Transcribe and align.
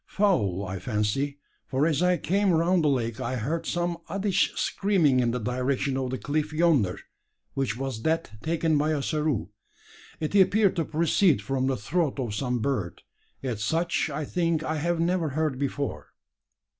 "Fowl, 0.07 0.65
I 0.65 0.79
fancy: 0.79 1.37
for 1.67 1.85
as 1.85 2.01
I 2.01 2.17
came 2.17 2.51
round 2.53 2.83
the 2.83 2.87
lake 2.87 3.19
I 3.21 3.35
heard 3.35 3.67
some 3.67 3.99
oddish 4.09 4.51
screaming 4.55 5.19
in 5.19 5.29
the 5.29 5.37
direction 5.37 5.95
of 5.95 6.09
the 6.09 6.17
cliff 6.17 6.51
yonder, 6.51 6.99
which 7.53 7.77
was 7.77 8.01
that 8.01 8.41
taken 8.41 8.79
by 8.79 8.93
Ossaroo. 8.93 9.51
It 10.19 10.33
appeared 10.33 10.75
to 10.77 10.85
proceed 10.85 11.39
from 11.43 11.67
the 11.67 11.77
throat 11.77 12.19
of 12.19 12.33
some 12.33 12.57
bird; 12.61 13.03
yet 13.43 13.59
such 13.59 14.09
I 14.09 14.25
think 14.25 14.63
I 14.63 14.77
have 14.77 14.99
never 14.99 15.29
heard 15.29 15.59
before." 15.59 16.07